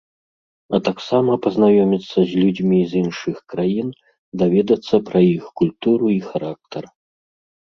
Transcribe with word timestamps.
А 0.77 0.77
таксама 0.87 1.35
пазнаёміцца 1.45 2.19
з 2.31 2.39
людзьмі 2.41 2.79
з 2.93 2.99
іншых 3.01 3.37
краін, 3.55 3.89
даведацца 4.43 4.95
пра 5.11 5.19
іх 5.35 5.43
культуру 5.63 6.05
і 6.17 6.17
характар. 6.33 6.83